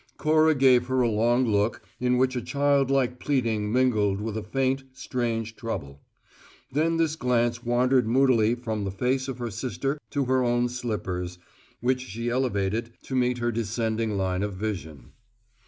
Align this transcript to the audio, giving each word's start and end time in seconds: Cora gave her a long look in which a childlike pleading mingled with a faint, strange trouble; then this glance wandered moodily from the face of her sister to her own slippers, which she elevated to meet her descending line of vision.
Cora 0.17 0.55
gave 0.55 0.87
her 0.87 1.01
a 1.01 1.07
long 1.11 1.45
look 1.45 1.83
in 1.99 2.17
which 2.17 2.35
a 2.35 2.41
childlike 2.41 3.19
pleading 3.19 3.71
mingled 3.71 4.19
with 4.19 4.35
a 4.35 4.41
faint, 4.41 4.83
strange 4.93 5.55
trouble; 5.55 6.01
then 6.71 6.97
this 6.97 7.15
glance 7.15 7.63
wandered 7.63 8.07
moodily 8.07 8.55
from 8.55 8.83
the 8.83 8.89
face 8.89 9.27
of 9.27 9.37
her 9.37 9.51
sister 9.51 9.99
to 10.09 10.25
her 10.25 10.43
own 10.43 10.69
slippers, 10.69 11.37
which 11.81 12.01
she 12.01 12.31
elevated 12.31 12.93
to 13.03 13.15
meet 13.15 13.37
her 13.37 13.51
descending 13.51 14.17
line 14.17 14.41
of 14.41 14.55
vision. 14.55 15.11